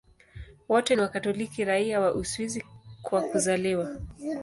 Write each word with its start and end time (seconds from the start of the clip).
Wote 0.69 0.95
ni 0.95 1.01
Wakatoliki 1.01 1.65
raia 1.65 1.99
wa 1.99 2.13
Uswisi 2.13 2.63
kwa 3.01 3.21
kuzaliwa. 3.21 3.97